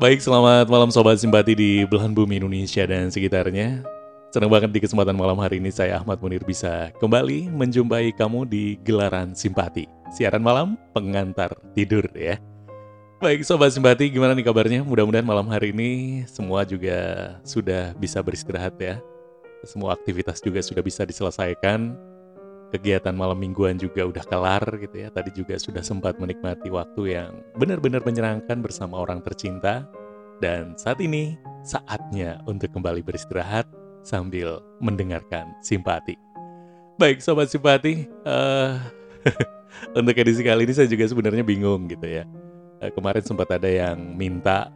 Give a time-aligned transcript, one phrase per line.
[0.00, 3.84] Baik, selamat malam Sobat Simpati di belahan bumi Indonesia dan sekitarnya.
[4.32, 8.80] Senang banget di kesempatan malam hari ini saya Ahmad Munir bisa kembali menjumpai kamu di
[8.80, 9.84] Gelaran Simpati.
[10.08, 12.40] Siaran malam pengantar tidur ya.
[13.20, 14.80] Baik Sobat Simpati, gimana nih kabarnya?
[14.88, 19.04] Mudah-mudahan malam hari ini semua juga sudah bisa beristirahat ya.
[19.68, 21.92] Semua aktivitas juga sudah bisa diselesaikan.
[22.70, 25.08] Kegiatan malam mingguan juga udah kelar gitu ya.
[25.10, 29.86] Tadi juga sudah sempat menikmati waktu yang benar-benar menyenangkan bersama orang tercinta.
[30.38, 33.68] Dan saat ini saatnya untuk kembali beristirahat
[34.06, 36.16] sambil mendengarkan simpati.
[36.96, 38.76] Baik Sobat Simpati, uh,
[39.98, 42.24] untuk edisi kali ini saya juga sebenarnya bingung gitu ya
[42.80, 44.72] uh, kemarin sempat ada yang minta,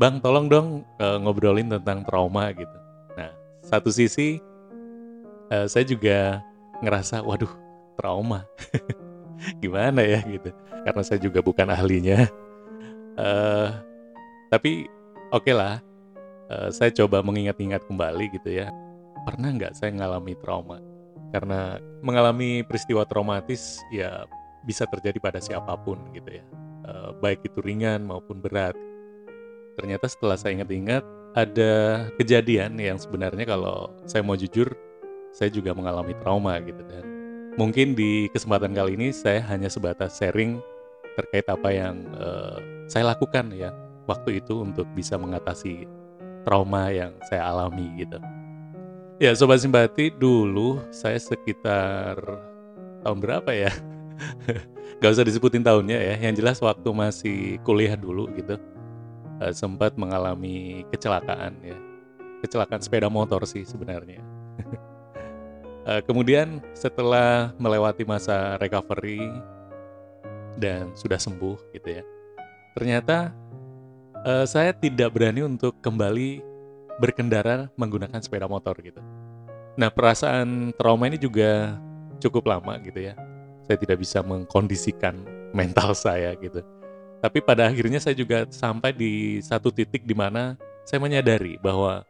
[0.00, 2.78] Bang tolong dong uh, ngobrolin tentang trauma gitu.
[3.14, 3.30] Nah,
[3.60, 4.40] satu sisi
[5.52, 6.40] uh, saya juga
[6.82, 7.50] ngerasa, waduh
[7.96, 8.44] trauma,
[9.62, 10.50] gimana ya gitu.
[10.82, 12.26] Karena saya juga bukan ahlinya.
[13.16, 13.70] Uh,
[14.50, 14.90] tapi
[15.30, 15.78] oke okay lah,
[16.50, 18.68] uh, saya coba mengingat-ingat kembali gitu ya.
[19.22, 20.82] Pernah nggak saya ngalami trauma?
[21.30, 24.26] Karena mengalami peristiwa traumatis ya
[24.66, 26.44] bisa terjadi pada siapa pun gitu ya
[26.82, 28.74] Eh, baik itu ringan maupun berat.
[29.78, 31.72] Ternyata setelah saya ingat-ingat ada
[32.18, 34.74] kejadian yang sebenarnya kalau saya mau jujur
[35.32, 37.04] saya juga mengalami trauma gitu dan
[37.56, 40.60] mungkin di kesempatan kali ini saya hanya sebatas sharing
[41.16, 42.56] terkait apa yang uh,
[42.88, 43.72] saya lakukan ya
[44.08, 45.88] waktu itu untuk bisa mengatasi
[46.42, 48.18] trauma yang saya alami gitu.
[49.22, 52.18] Ya sobat simpati dulu saya sekitar
[53.06, 53.70] tahun berapa ya?
[55.00, 56.14] Gak usah disebutin tahunnya ya.
[56.18, 58.58] Yang jelas waktu masih kuliah dulu gitu
[59.38, 61.78] uh, sempat mengalami kecelakaan ya.
[62.42, 64.18] Kecelakaan sepeda motor sih sebenarnya.
[65.86, 69.22] uh, kemudian setelah melewati masa recovery
[70.58, 72.02] dan sudah sembuh gitu ya.
[72.76, 73.32] Ternyata
[74.24, 76.40] uh, saya tidak berani untuk kembali
[77.00, 79.00] berkendara menggunakan sepeda motor gitu.
[79.72, 81.80] Nah, perasaan trauma ini juga
[82.20, 83.16] cukup lama gitu ya
[83.66, 85.16] saya tidak bisa mengkondisikan
[85.54, 86.60] mental saya gitu.
[87.22, 92.02] Tapi pada akhirnya saya juga sampai di satu titik di mana saya menyadari bahwa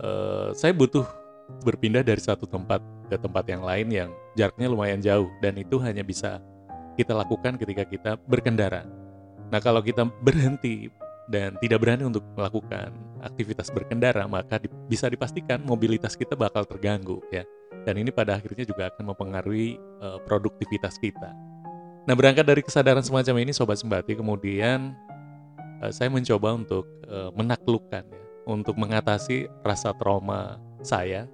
[0.00, 1.04] uh, saya butuh
[1.60, 6.04] berpindah dari satu tempat ke tempat yang lain yang jaraknya lumayan jauh dan itu hanya
[6.04, 6.38] bisa
[6.94, 8.84] kita lakukan ketika kita berkendara.
[9.48, 10.92] Nah, kalau kita berhenti
[11.32, 12.92] dan tidak berani untuk melakukan
[13.24, 17.48] aktivitas berkendara, maka di, bisa dipastikan mobilitas kita bakal terganggu ya
[17.88, 21.32] dan ini pada akhirnya juga akan mempengaruhi uh, produktivitas kita.
[22.04, 24.92] Nah, berangkat dari kesadaran semacam ini, Sobat Sembati, kemudian
[25.80, 31.28] uh, saya mencoba untuk uh, menaklukkan, ya, untuk mengatasi rasa trauma saya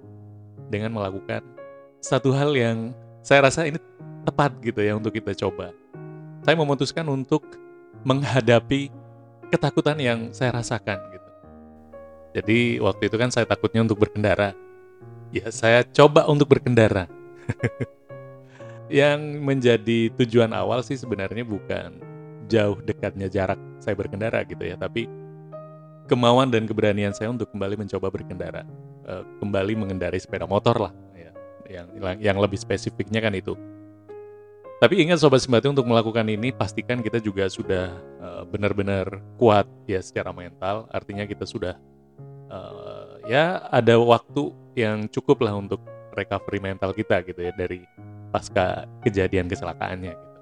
[0.71, 1.43] dengan melakukan
[2.05, 2.93] satu hal yang
[3.25, 3.81] saya rasa ini
[4.21, 5.73] tepat gitu ya untuk kita coba.
[6.45, 7.41] Saya memutuskan untuk
[8.05, 8.93] menghadapi
[9.49, 11.29] ketakutan yang saya rasakan gitu.
[12.37, 14.53] Jadi waktu itu kan saya takutnya untuk berkendara
[15.33, 17.09] ya saya coba untuk berkendara.
[18.85, 21.97] yang menjadi tujuan awal sih sebenarnya bukan
[22.45, 25.09] jauh dekatnya jarak saya berkendara gitu ya, tapi
[26.05, 28.61] kemauan dan keberanian saya untuk kembali mencoba berkendara,
[29.09, 30.93] uh, kembali mengendarai sepeda motor lah,
[31.69, 31.87] yang
[32.21, 33.53] yang lebih spesifiknya kan itu.
[34.75, 40.03] Tapi ingat sobat sembati untuk melakukan ini pastikan kita juga sudah uh, benar-benar kuat ya
[40.03, 41.79] secara mental, artinya kita sudah
[42.51, 45.79] uh, ya ada waktu yang cukup lah untuk
[46.11, 47.87] recovery mental kita gitu ya dari
[48.35, 50.35] pasca kejadian kecelakaannya gitu.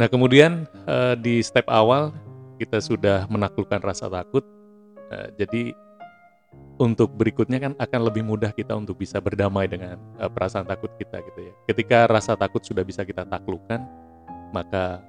[0.00, 2.16] Nah kemudian uh, di step awal
[2.56, 4.48] kita sudah menaklukkan rasa takut,
[5.12, 5.76] uh, jadi
[6.78, 11.18] untuk berikutnya kan akan lebih mudah kita untuk bisa berdamai dengan uh, perasaan takut kita
[11.26, 11.52] gitu ya.
[11.66, 13.82] Ketika rasa takut sudah bisa kita taklukkan,
[14.54, 15.02] maka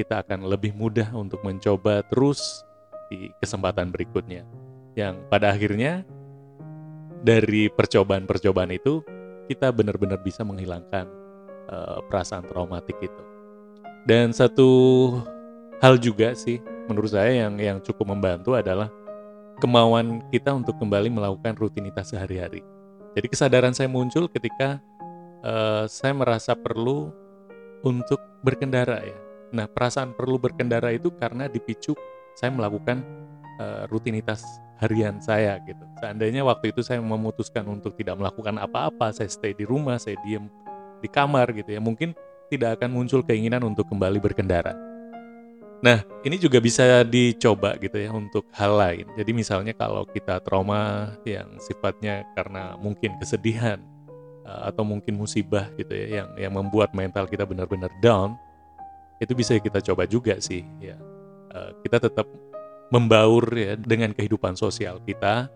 [0.00, 2.64] kita akan lebih mudah untuk mencoba terus
[3.12, 4.48] di kesempatan berikutnya.
[4.96, 6.02] Yang pada akhirnya
[7.20, 9.04] dari percobaan-percobaan itu
[9.46, 11.04] kita benar-benar bisa menghilangkan
[11.68, 13.22] uh, perasaan traumatik itu.
[14.08, 14.70] Dan satu
[15.84, 18.88] hal juga sih menurut saya yang yang cukup membantu adalah
[19.60, 22.64] kemauan kita untuk kembali melakukan rutinitas sehari-hari.
[23.14, 24.80] Jadi kesadaran saya muncul ketika
[25.44, 27.12] uh, saya merasa perlu
[27.84, 29.18] untuk berkendara ya.
[29.52, 31.92] Nah perasaan perlu berkendara itu karena dipicu
[32.32, 33.04] saya melakukan
[33.60, 34.42] uh, rutinitas
[34.80, 35.84] harian saya gitu.
[36.00, 40.48] Seandainya waktu itu saya memutuskan untuk tidak melakukan apa-apa, saya stay di rumah, saya diem
[41.04, 42.16] di kamar gitu ya, mungkin
[42.48, 44.89] tidak akan muncul keinginan untuk kembali berkendara.
[45.80, 49.06] Nah, ini juga bisa dicoba gitu ya untuk hal lain.
[49.16, 53.80] Jadi misalnya kalau kita trauma yang sifatnya karena mungkin kesedihan
[54.44, 58.36] eh, atau mungkin musibah gitu ya yang yang membuat mental kita benar-benar down,
[59.24, 61.00] itu bisa kita coba juga sih ya.
[61.56, 62.28] Eh, kita tetap
[62.92, 65.48] membaur ya dengan kehidupan sosial kita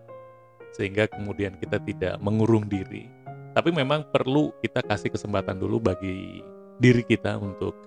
[0.73, 3.07] sehingga kemudian kita tidak mengurung diri.
[3.53, 6.41] Tapi memang perlu kita kasih kesempatan dulu bagi
[6.81, 7.77] diri kita untuk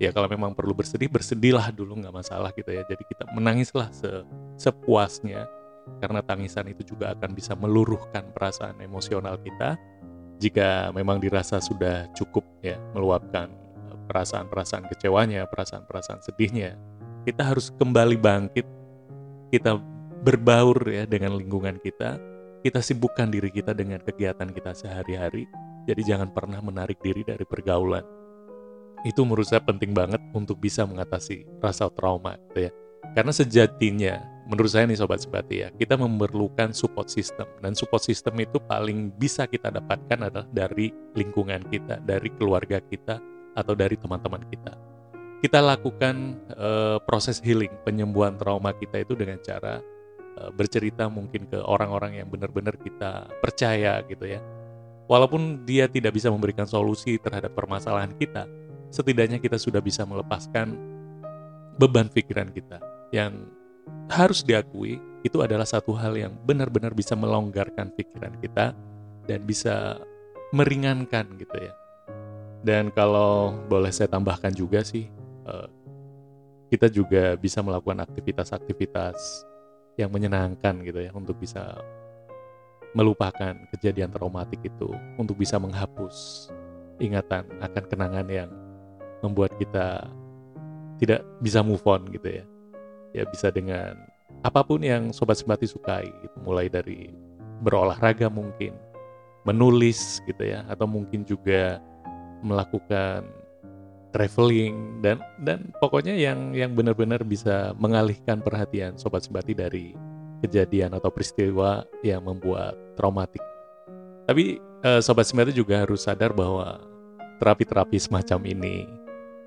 [0.00, 2.82] ya kalau memang perlu bersedih bersedihlah dulu nggak masalah gitu ya.
[2.88, 4.24] Jadi kita menangislah se
[4.56, 5.44] sepuasnya
[6.00, 9.76] karena tangisan itu juga akan bisa meluruhkan perasaan emosional kita
[10.40, 13.52] jika memang dirasa sudah cukup ya meluapkan
[14.08, 16.74] perasaan-perasaan kecewanya, perasaan-perasaan sedihnya.
[17.22, 18.66] Kita harus kembali bangkit,
[19.54, 19.78] kita
[20.24, 22.18] berbaur ya dengan lingkungan kita,
[22.66, 25.46] kita sibukkan diri kita dengan kegiatan kita sehari-hari.
[25.86, 28.19] Jadi jangan pernah menarik diri dari pergaulan.
[29.02, 32.72] Itu menurut saya penting banget untuk bisa mengatasi rasa trauma gitu ya.
[33.16, 34.14] Karena sejatinya
[34.46, 39.10] menurut saya nih sobat sebati ya, kita memerlukan support system dan support system itu paling
[39.14, 43.18] bisa kita dapatkan adalah dari lingkungan kita, dari keluarga kita
[43.56, 44.74] atau dari teman-teman kita.
[45.40, 49.80] Kita lakukan uh, proses healing, penyembuhan trauma kita itu dengan cara
[50.40, 54.40] Eh, bercerita mungkin ke orang-orang yang benar-benar kita percaya gitu ya.
[55.04, 58.48] Walaupun dia tidak bisa memberikan solusi terhadap permasalahan kita,
[58.90, 60.74] setidaknya kita sudah bisa melepaskan
[61.78, 62.82] beban pikiran kita
[63.14, 63.48] yang
[64.10, 68.74] harus diakui itu adalah satu hal yang benar-benar bisa melonggarkan pikiran kita
[69.24, 70.00] dan bisa
[70.50, 71.74] meringankan gitu ya.
[72.60, 75.08] Dan kalau boleh saya tambahkan juga sih,
[75.48, 75.68] eh,
[76.68, 79.46] kita juga bisa melakukan aktivitas-aktivitas
[79.98, 81.76] yang menyenangkan gitu ya untuk bisa
[82.94, 86.50] melupakan kejadian traumatik itu untuk bisa menghapus
[86.98, 88.50] ingatan akan kenangan yang
[89.20, 90.08] membuat kita
[91.00, 92.44] tidak bisa move on gitu ya
[93.16, 93.96] ya bisa dengan
[94.46, 96.36] apa pun yang sobat simpati sukai gitu.
[96.44, 97.12] mulai dari
[97.60, 98.72] berolahraga mungkin
[99.44, 101.80] menulis gitu ya atau mungkin juga
[102.40, 103.24] melakukan
[104.10, 109.94] traveling dan dan pokoknya yang yang benar-benar bisa mengalihkan perhatian sobat sebati dari
[110.40, 113.42] kejadian atau peristiwa yang membuat traumatik.
[114.24, 116.80] Tapi eh, sobat sebati juga harus sadar bahwa
[117.38, 118.84] terapi-terapi semacam ini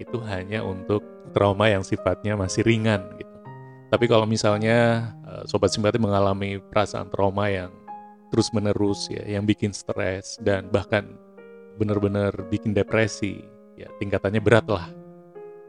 [0.01, 1.03] itu hanya untuk
[1.33, 3.31] trauma yang sifatnya masih ringan gitu.
[3.93, 7.69] Tapi kalau misalnya eh, sobat simpati mengalami perasaan trauma yang
[8.33, 11.13] terus-menerus ya, yang bikin stres dan bahkan
[11.77, 13.45] benar-benar bikin depresi,
[13.77, 14.89] ya tingkatannya berat lah.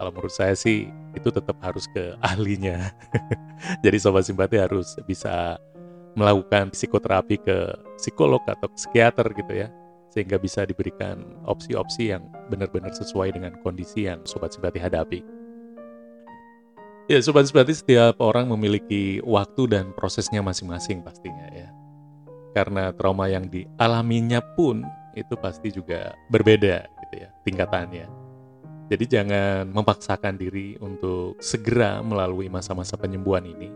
[0.00, 2.90] Kalau menurut saya sih itu tetap harus ke ahlinya.
[3.84, 5.60] Jadi sobat simpati harus bisa
[6.14, 7.58] melakukan psikoterapi ke
[8.00, 9.68] psikolog atau psikiater gitu ya
[10.14, 15.26] sehingga bisa diberikan opsi-opsi yang benar-benar sesuai dengan kondisi yang sobat simpati hadapi.
[17.10, 21.68] Ya, sobat simpati setiap orang memiliki waktu dan prosesnya masing-masing pastinya ya.
[22.54, 24.86] Karena trauma yang dialaminya pun
[25.18, 28.06] itu pasti juga berbeda gitu ya tingkatannya.
[28.88, 33.68] Jadi jangan memaksakan diri untuk segera melalui masa-masa penyembuhan ini.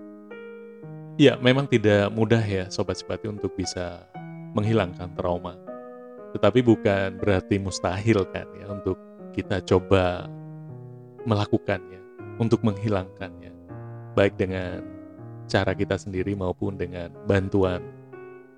[1.18, 4.06] Ya, memang tidak mudah ya sobat simpati untuk bisa
[4.54, 5.67] menghilangkan trauma.
[6.36, 9.00] Tetapi bukan berarti mustahil kan ya untuk
[9.32, 10.28] kita coba
[11.24, 12.00] melakukannya,
[12.36, 13.52] untuk menghilangkannya.
[14.16, 14.82] Baik dengan
[15.48, 17.80] cara kita sendiri maupun dengan bantuan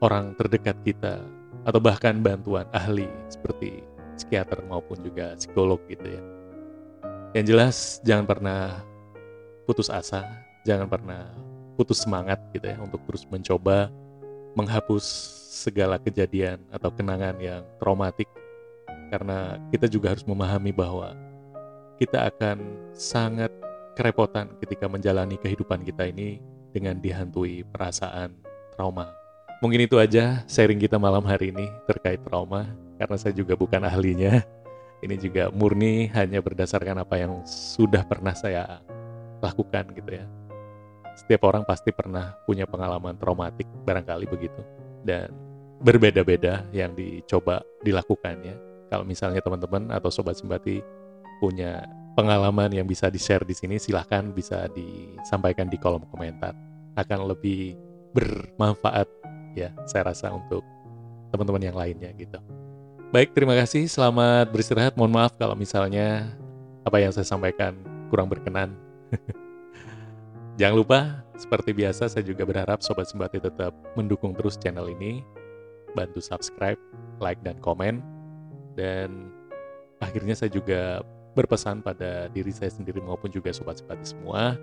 [0.03, 1.23] orang terdekat kita
[1.69, 3.85] atau bahkan bantuan ahli seperti
[4.17, 6.23] psikiater maupun juga psikolog gitu ya.
[7.37, 8.63] Yang jelas jangan pernah
[9.69, 10.27] putus asa,
[10.67, 11.31] jangan pernah
[11.79, 13.89] putus semangat gitu ya untuk terus mencoba
[14.59, 15.07] menghapus
[15.51, 18.31] segala kejadian atau kenangan yang traumatik
[19.11, 21.19] karena kita juga harus memahami bahwa
[21.99, 22.63] kita akan
[22.95, 23.51] sangat
[23.99, 26.39] kerepotan ketika menjalani kehidupan kita ini
[26.71, 28.31] dengan dihantui perasaan
[28.79, 29.11] trauma.
[29.59, 32.71] Mungkin itu aja sharing kita malam hari ini terkait trauma
[33.03, 34.47] karena saya juga bukan ahlinya.
[35.03, 38.79] Ini juga murni hanya berdasarkan apa yang sudah pernah saya
[39.43, 40.29] lakukan gitu ya.
[41.19, 45.33] Setiap orang pasti pernah punya pengalaman traumatik barangkali begitu dan
[45.81, 48.57] berbeda-beda yang dicoba dilakukannya.
[48.91, 50.83] Kalau misalnya teman-teman atau sobat simpati
[51.39, 51.87] punya
[52.19, 56.53] pengalaman yang bisa di-share di sini silahkan bisa disampaikan di kolom komentar.
[56.99, 57.79] Akan lebih
[58.13, 59.07] bermanfaat
[59.55, 60.67] ya saya rasa untuk
[61.31, 62.39] teman-teman yang lainnya gitu.
[63.11, 63.91] Baik, terima kasih.
[63.91, 64.95] Selamat beristirahat.
[64.95, 66.31] Mohon maaf kalau misalnya
[66.87, 67.75] apa yang saya sampaikan
[68.11, 68.75] kurang berkenan.
[70.61, 75.25] Jangan lupa, seperti biasa saya juga berharap Sobat Sembati tetap mendukung terus channel ini.
[75.97, 76.77] Bantu subscribe,
[77.17, 78.05] like, dan komen.
[78.77, 79.33] Dan
[80.05, 81.01] akhirnya saya juga
[81.33, 84.61] berpesan pada diri saya sendiri maupun juga Sobat Sembati semua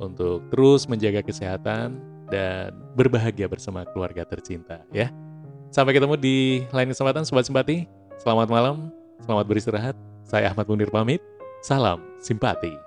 [0.00, 2.00] untuk terus menjaga kesehatan
[2.32, 5.12] dan berbahagia bersama keluarga tercinta ya.
[5.68, 7.84] Sampai ketemu di lain kesempatan Sobat Simpati.
[8.16, 8.88] Selamat malam,
[9.20, 9.96] selamat beristirahat.
[10.24, 11.20] Saya Ahmad Munir pamit.
[11.60, 12.83] Salam simpati.